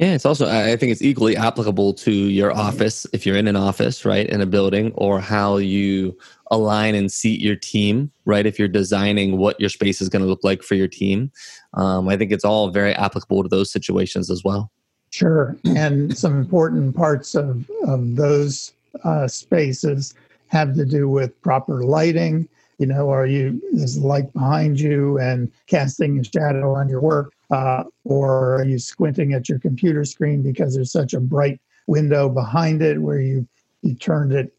[0.00, 3.54] yeah, it's also, I think it's equally applicable to your office if you're in an
[3.54, 6.16] office, right, in a building, or how you
[6.50, 10.28] align and seat your team, right, if you're designing what your space is going to
[10.28, 11.30] look like for your team.
[11.74, 14.72] Um, I think it's all very applicable to those situations as well.
[15.10, 15.54] Sure.
[15.66, 18.72] And some important parts of, of those
[19.04, 20.14] uh, spaces
[20.48, 22.48] have to do with proper lighting.
[22.78, 27.32] You know, are you, is light behind you and casting a shadow on your work?
[27.50, 32.28] Uh, or are you squinting at your computer screen because there's such a bright window
[32.28, 33.46] behind it where you,
[33.82, 34.54] you turned it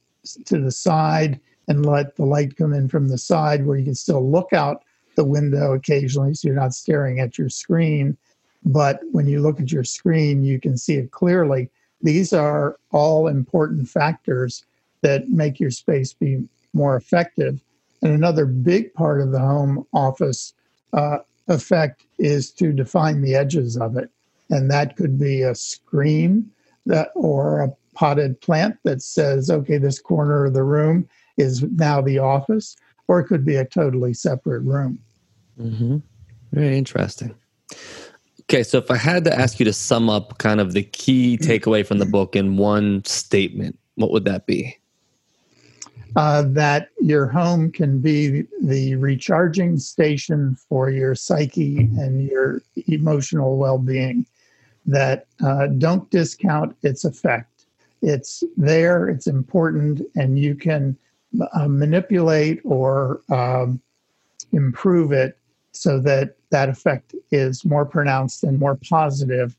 [0.45, 3.95] to the side and let the light come in from the side where you can
[3.95, 4.83] still look out
[5.15, 8.17] the window occasionally so you're not staring at your screen.
[8.63, 11.69] But when you look at your screen, you can see it clearly.
[12.03, 14.65] These are all important factors
[15.01, 17.61] that make your space be more effective.
[18.01, 20.53] And another big part of the home office
[20.93, 24.09] uh, effect is to define the edges of it.
[24.49, 26.49] And that could be a screen
[26.85, 32.01] that or a potted plant that says, okay, this corner of the room is now
[32.01, 32.75] the office,
[33.07, 34.99] or it could be a totally separate room.
[35.59, 35.97] Mm-hmm.
[36.51, 37.35] Very interesting.
[38.51, 41.37] Okay, so if I had to ask you to sum up kind of the key
[41.37, 44.77] takeaway from the book in one statement, what would that be?
[46.15, 53.57] uh, that your home can be the recharging station for your psyche and your emotional
[53.57, 54.25] well being.
[54.85, 57.65] That uh, don't discount its effect.
[58.01, 60.97] it's there, it's important, and you can
[61.53, 63.79] uh, manipulate or um,
[64.51, 65.37] improve it
[65.71, 69.55] so that that effect is more pronounced and more positive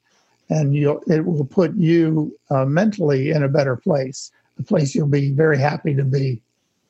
[0.51, 5.07] and you it will put you uh, mentally in a better place a place you'll
[5.07, 6.41] be very happy to be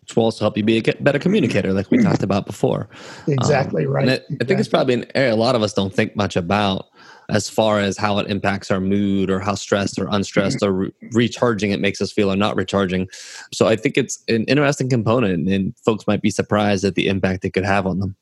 [0.00, 2.88] which will also help you be a better communicator like we talked about before
[3.28, 4.36] exactly um, right it, exactly.
[4.40, 6.86] i think it's probably an area a lot of us don't think much about
[7.28, 10.92] as far as how it impacts our mood or how stressed or unstressed or re-
[11.12, 13.08] recharging it makes us feel or not recharging.
[13.52, 17.44] So I think it's an interesting component, and folks might be surprised at the impact
[17.44, 18.16] it could have on them.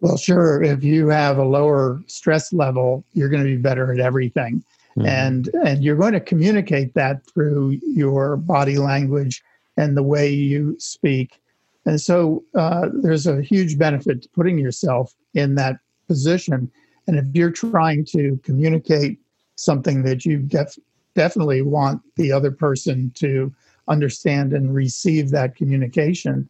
[0.00, 0.62] Well, sure.
[0.62, 4.64] If you have a lower stress level, you're going to be better at everything.
[4.96, 5.06] Mm-hmm.
[5.06, 9.42] And and you're going to communicate that through your body language
[9.76, 11.40] and the way you speak.
[11.86, 15.76] And so uh, there's a huge benefit to putting yourself in that
[16.08, 16.70] position
[17.10, 19.18] and if you're trying to communicate
[19.56, 20.78] something that you def-
[21.16, 23.52] definitely want the other person to
[23.88, 26.48] understand and receive that communication,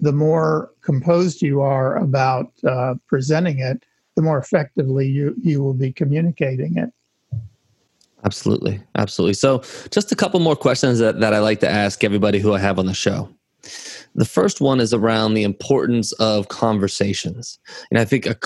[0.00, 3.84] the more composed you are about uh, presenting it,
[4.16, 6.90] the more effectively you, you will be communicating it.
[8.24, 8.80] Absolutely.
[8.96, 9.34] Absolutely.
[9.34, 12.58] So, just a couple more questions that, that I like to ask everybody who I
[12.58, 13.28] have on the show.
[14.14, 17.58] The first one is around the importance of conversations.
[17.90, 18.36] And I think a,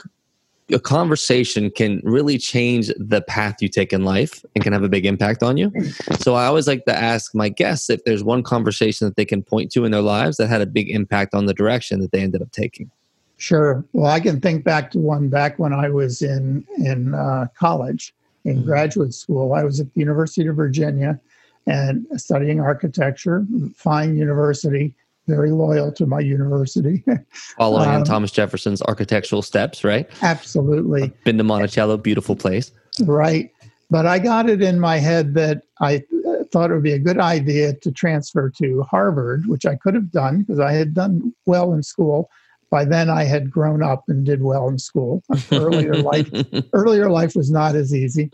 [0.70, 4.88] a conversation can really change the path you take in life and can have a
[4.88, 5.72] big impact on you.
[6.20, 9.42] So I always like to ask my guests if there's one conversation that they can
[9.42, 12.20] point to in their lives that had a big impact on the direction that they
[12.20, 12.90] ended up taking.
[13.38, 13.84] Sure.
[13.92, 18.12] Well, I can think back to one back when I was in in uh, college,
[18.44, 18.66] in mm-hmm.
[18.66, 19.54] graduate school.
[19.54, 21.20] I was at the University of Virginia
[21.66, 24.94] and studying architecture, fine university,
[25.28, 27.04] very loyal to my university.
[27.58, 30.08] Following um, in Thomas Jefferson's architectural steps, right?
[30.22, 31.04] Absolutely.
[31.04, 32.72] I've been to Monticello, beautiful place.
[33.02, 33.52] Right.
[33.90, 36.98] But I got it in my head that I uh, thought it would be a
[36.98, 41.32] good idea to transfer to Harvard, which I could have done because I had done
[41.46, 42.30] well in school.
[42.70, 45.22] By then, I had grown up and did well in school.
[45.52, 46.30] earlier life,
[46.72, 48.30] earlier life was not as easy.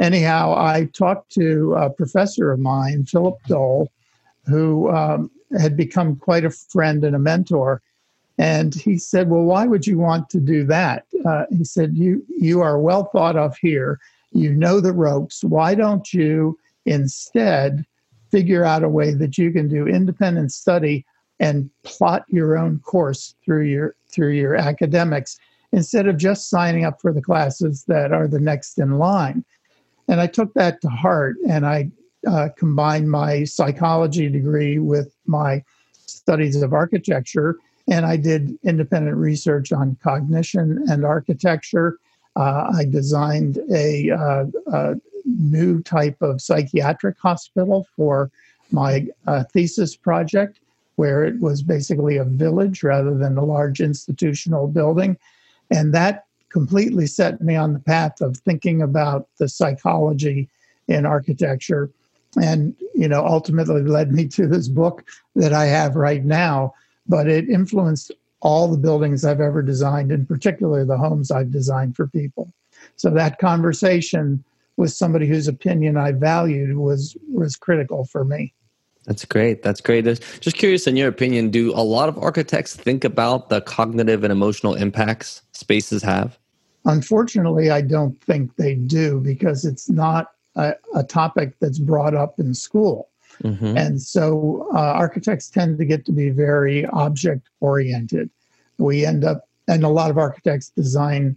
[0.00, 3.90] Anyhow, I talked to a professor of mine, Philip Dole,
[4.46, 7.80] who um, had become quite a friend and a mentor.
[8.38, 12.24] And he said, "Well, why would you want to do that?" Uh, he said, "You
[12.28, 13.98] you are well thought of here.
[14.32, 15.42] You know the ropes.
[15.42, 17.84] Why don't you instead
[18.30, 21.04] figure out a way that you can do independent study
[21.40, 25.38] and plot your own course through your through your academics
[25.72, 29.44] instead of just signing up for the classes that are the next in line?"
[30.06, 31.90] And I took that to heart, and I
[32.26, 35.62] uh, combined my psychology degree with my
[36.06, 37.56] studies of architecture,
[37.88, 41.98] and I did independent research on cognition and architecture.
[42.36, 48.30] Uh, I designed a, uh, a, new type of psychiatric hospital for
[48.70, 50.58] my uh, thesis project,
[50.96, 55.18] where it was basically a village rather than a large institutional building.
[55.70, 60.48] And that completely set me on the path of thinking about the psychology
[60.86, 61.90] in architecture
[62.36, 65.04] and you know ultimately led me to this book
[65.36, 66.74] that I have right now.
[67.06, 71.96] But it influenced all the buildings I've ever designed, in particular the homes I've designed
[71.96, 72.52] for people.
[72.96, 74.44] So that conversation
[74.76, 78.54] with somebody whose opinion I valued was was critical for me.
[79.06, 79.62] That's great.
[79.62, 80.04] That's great.
[80.04, 84.30] Just curious, in your opinion, do a lot of architects think about the cognitive and
[84.30, 86.38] emotional impacts spaces have?
[86.84, 92.38] Unfortunately, I don't think they do because it's not a, a topic that's brought up
[92.38, 93.08] in school.
[93.42, 93.78] Mm-hmm.
[93.78, 98.28] And so uh, architects tend to get to be very object oriented.
[98.78, 101.36] We end up, and a lot of architects design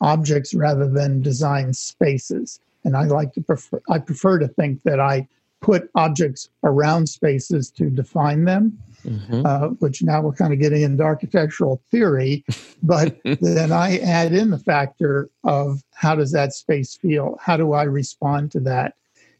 [0.00, 2.60] objects rather than design spaces.
[2.84, 5.28] And I like to prefer, I prefer to think that I
[5.60, 9.44] put objects around spaces to define them mm-hmm.
[9.44, 12.44] uh, which now we're kind of getting into architectural theory.
[12.82, 17.38] But then I add in the factor of how does that space feel?
[17.40, 18.94] How do I respond to that?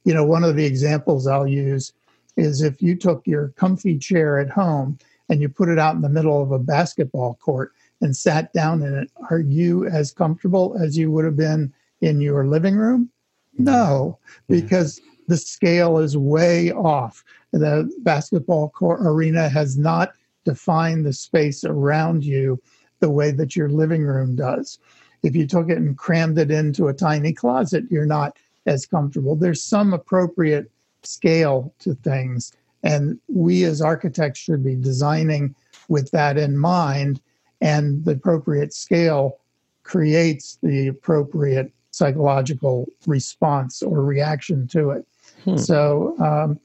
[0.05, 1.93] You know, one of the examples I'll use
[2.37, 4.99] is if you took your comfy chair at home
[5.29, 8.83] and you put it out in the middle of a basketball court and sat down
[8.83, 13.11] in it, are you as comfortable as you would have been in your living room?
[13.59, 17.23] No, because the scale is way off
[17.53, 20.13] the basketball court arena has not
[20.45, 22.61] defined the space around you
[23.01, 24.79] the way that your living room does.
[25.23, 28.37] If you took it and crammed it into a tiny closet, you're not
[28.67, 29.37] as comfortable.
[29.37, 30.71] There's some appropriate
[31.03, 32.53] scale to things.
[32.83, 35.55] And we as architects should be designing
[35.89, 37.21] with that in mind.
[37.61, 39.39] And the appropriate scale
[39.85, 45.07] creates the appropriate psychological response or reaction to it.
[45.45, 45.57] Hmm.
[45.57, 46.59] So, um,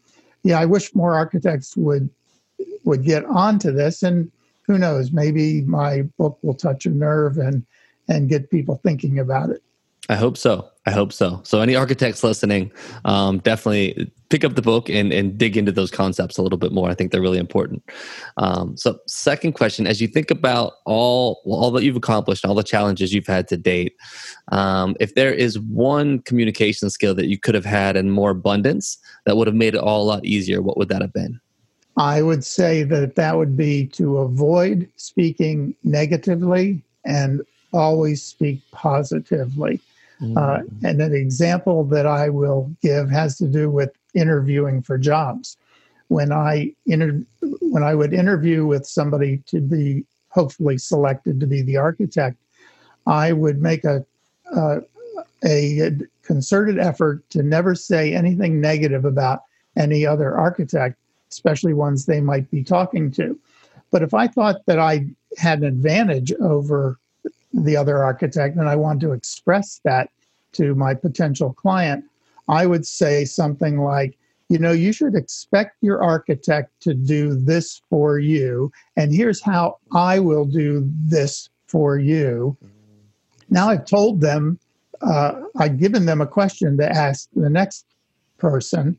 [0.47, 2.09] yeah, I wish more architects would
[2.85, 4.31] would get onto this, and
[4.61, 7.65] who knows, maybe my book will touch a nerve and
[8.07, 9.61] and get people thinking about it.
[10.09, 10.69] I hope so.
[10.85, 11.41] I hope so.
[11.43, 12.71] So, any architects listening,
[13.03, 16.71] um, definitely pick up the book and, and dig into those concepts a little bit
[16.71, 16.89] more.
[16.89, 17.83] I think they're really important.
[18.37, 22.63] Um, so, second question: As you think about all all that you've accomplished, all the
[22.63, 23.97] challenges you've had to date,
[24.53, 28.97] um, if there is one communication skill that you could have had in more abundance
[29.25, 31.37] that would have made it all a lot easier, what would that have been?
[31.97, 37.41] I would say that that would be to avoid speaking negatively and
[37.73, 39.81] always speak positively.
[40.21, 40.37] Mm-hmm.
[40.37, 45.57] Uh, and an example that I will give has to do with interviewing for jobs.
[46.07, 47.23] When I inter-
[47.61, 52.37] when I would interview with somebody to be hopefully selected to be the architect,
[53.05, 54.05] I would make a
[54.55, 54.79] uh,
[55.45, 55.91] a
[56.23, 59.41] concerted effort to never say anything negative about
[59.77, 60.97] any other architect,
[61.31, 63.39] especially ones they might be talking to.
[63.91, 65.05] But if I thought that I
[65.37, 66.97] had an advantage over
[67.57, 70.09] the other architect and I want to express that
[70.53, 72.05] to my potential client,
[72.47, 74.17] I would say something like,
[74.49, 79.77] you know, you should expect your architect to do this for you, and here's how
[79.91, 82.55] I will do this for you.
[83.49, 84.57] Now I've told them,
[85.01, 87.85] uh, I've given them a question to ask the next
[88.37, 88.97] person,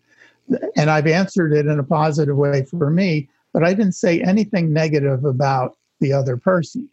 [0.76, 4.72] and I've answered it in a positive way for me, but I didn't say anything
[4.72, 6.90] negative about the other person.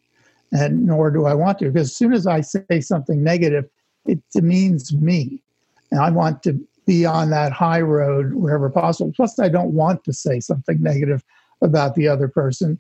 [0.56, 3.66] And nor do I want to, because as soon as I say something negative,
[4.06, 5.42] it demeans me.
[5.92, 9.12] And I want to be on that high road wherever possible.
[9.14, 11.26] Plus, I don't want to say something negative
[11.62, 12.80] about the other person.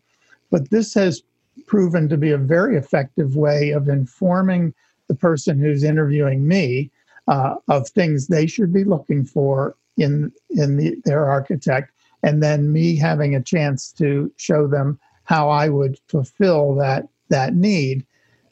[0.51, 1.21] But this has
[1.67, 4.73] proven to be a very effective way of informing
[5.07, 6.91] the person who's interviewing me
[7.27, 11.91] uh, of things they should be looking for in in the, their architect,
[12.23, 17.55] and then me having a chance to show them how I would fulfill that that
[17.55, 18.05] need.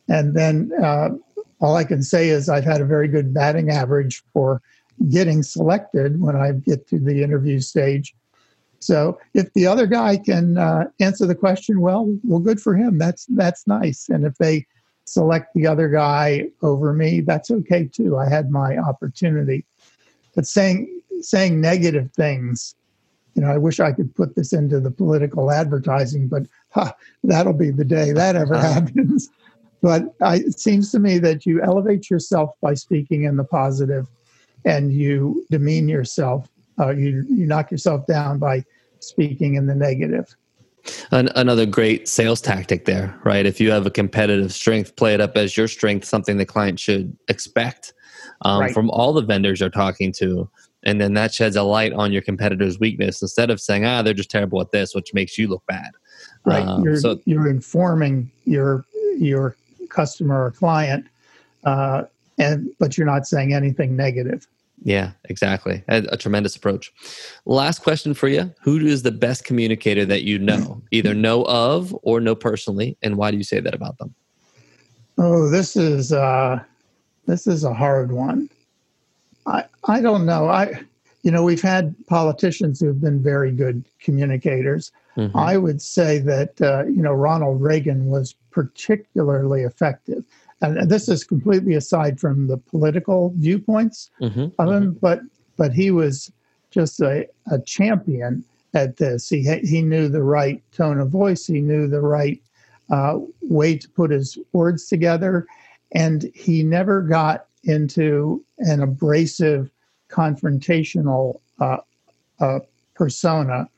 [0.09, 1.09] And then uh,
[1.59, 4.61] all I can say is I've had a very good batting average for
[5.09, 8.13] getting selected when I get to the interview stage.
[8.79, 12.97] So if the other guy can uh, answer the question well, well, good for him.
[12.97, 14.09] That's that's nice.
[14.09, 14.67] And if they
[15.05, 18.17] select the other guy over me, that's okay too.
[18.17, 19.65] I had my opportunity.
[20.35, 22.75] But saying saying negative things,
[23.35, 26.43] you know, I wish I could put this into the political advertising, but
[27.23, 29.29] that'll be the day that ever happens.
[29.81, 34.07] But I, it seems to me that you elevate yourself by speaking in the positive,
[34.65, 36.47] and you demean yourself.
[36.79, 38.63] Uh, you you knock yourself down by
[38.99, 40.35] speaking in the negative.
[41.11, 43.45] An, another great sales tactic there, right?
[43.45, 46.79] If you have a competitive strength, play it up as your strength, something the client
[46.79, 47.93] should expect
[48.41, 48.73] um, right.
[48.73, 50.49] from all the vendors you're talking to.
[50.83, 54.13] And then that sheds a light on your competitor's weakness instead of saying, ah, they're
[54.13, 55.91] just terrible at this, which makes you look bad.
[56.45, 56.65] Right.
[56.65, 58.85] Um, you're, so, you're informing your
[59.17, 59.55] your
[59.89, 61.05] customer or client,
[61.63, 62.03] uh,
[62.37, 64.47] and but you're not saying anything negative.
[64.83, 65.81] Yeah, exactly.
[65.87, 66.91] A, a, tremendous approach.
[67.45, 71.95] Last question for you: Who is the best communicator that you know, either know of
[72.03, 74.13] or know personally, and why do you say that about them?
[75.17, 76.61] Oh, this is uh,
[77.25, 78.49] this is a hard one.
[79.45, 80.49] I I don't know.
[80.49, 80.81] I
[81.21, 84.91] you know we've had politicians who have been very good communicators.
[85.17, 85.37] Mm-hmm.
[85.37, 90.23] I would say that uh, you know Ronald Reagan was particularly effective.
[90.61, 94.99] And this is completely aside from the political viewpoints mm-hmm, of him, mm-hmm.
[94.99, 95.19] but
[95.57, 96.31] but he was
[96.71, 98.43] just a, a champion
[98.73, 99.29] at this.
[99.29, 101.45] He he knew the right tone of voice.
[101.45, 102.41] He knew the right
[102.89, 105.45] uh, way to put his words together,
[105.93, 109.69] and he never got into an abrasive,
[110.09, 111.77] confrontational uh,
[112.39, 112.59] uh,
[112.95, 113.69] persona,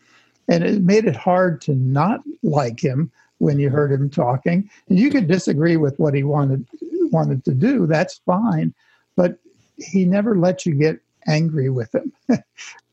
[0.47, 4.69] and it made it hard to not like him when you heard him talking.
[4.89, 6.65] And you could disagree with what he wanted
[7.11, 7.85] wanted to do.
[7.87, 8.73] That's fine,
[9.15, 9.37] but
[9.77, 12.11] he never let you get angry with him.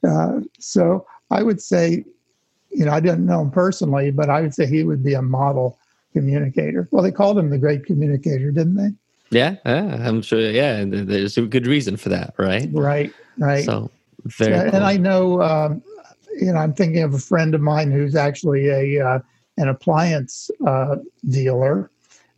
[0.08, 2.04] uh, so I would say,
[2.70, 5.22] you know, I didn't know him personally, but I would say he would be a
[5.22, 5.78] model
[6.12, 6.88] communicator.
[6.90, 8.90] Well, they called him the great communicator, didn't they?
[9.30, 10.40] Yeah, yeah I'm sure.
[10.40, 12.68] Yeah, there's a good reason for that, right?
[12.70, 13.64] Right, right.
[13.64, 13.90] So
[14.24, 14.52] very.
[14.52, 14.74] Yeah, cool.
[14.74, 15.82] And I know, um,
[16.40, 19.18] you know, I'm thinking of a friend of mine who's actually a uh,
[19.58, 20.96] an appliance uh,
[21.28, 21.90] dealer,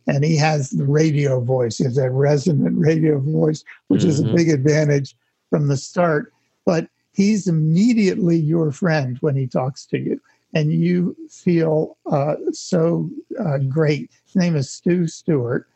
[0.07, 1.77] and he has the radio voice.
[1.77, 4.09] He has that resonant radio voice, which mm-hmm.
[4.09, 4.35] is a mm-hmm.
[4.35, 5.15] big advantage
[5.49, 6.33] from the start.
[6.65, 10.21] But he's immediately your friend when he talks to you,
[10.53, 14.11] and you feel uh, so uh, great.
[14.25, 15.67] His name is Stu Stewart.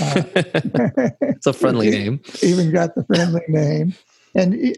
[0.00, 0.22] Uh,
[1.22, 2.20] it's a friendly name.
[2.42, 3.94] Even got the friendly name,
[4.34, 4.76] and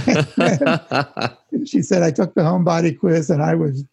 [1.82, 3.84] said, I took the homebody quiz and I was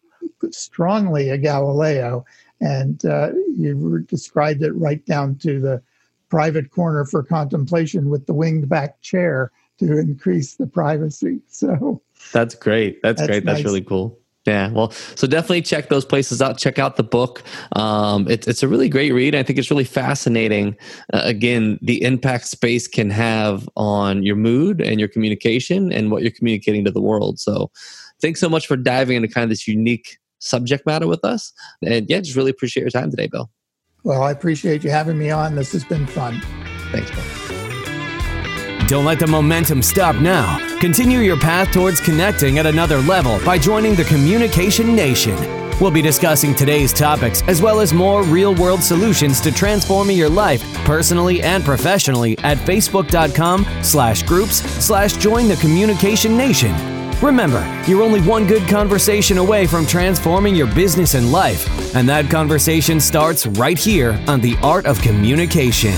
[0.50, 2.24] strongly a Galileo.
[2.60, 5.82] And uh, you described it right down to the
[6.28, 11.40] private corner for contemplation with the winged back chair to increase the privacy.
[11.46, 12.02] So
[12.32, 13.00] that's great.
[13.02, 13.44] That's, that's great.
[13.44, 13.56] Nice.
[13.56, 14.17] That's really cool.
[14.48, 16.56] Yeah, well, so definitely check those places out.
[16.56, 17.42] Check out the book.
[17.76, 19.34] Um, it, it's a really great read.
[19.34, 20.74] I think it's really fascinating.
[21.12, 26.22] Uh, again, the impact space can have on your mood and your communication and what
[26.22, 27.38] you're communicating to the world.
[27.38, 27.70] So,
[28.22, 31.52] thanks so much for diving into kind of this unique subject matter with us.
[31.84, 33.50] And yeah, just really appreciate your time today, Bill.
[34.02, 35.56] Well, I appreciate you having me on.
[35.56, 36.40] This has been fun.
[36.90, 37.37] Thanks, Bill.
[38.88, 40.56] Don't let the momentum stop now.
[40.78, 45.36] Continue your path towards connecting at another level by joining the Communication Nation.
[45.78, 50.30] We'll be discussing today's topics as well as more real world solutions to transforming your
[50.30, 56.74] life personally and professionally at facebook.com slash groups slash join the communication nation.
[57.20, 62.30] Remember, you're only one good conversation away from transforming your business and life, and that
[62.30, 65.92] conversation starts right here on The Art of Communication.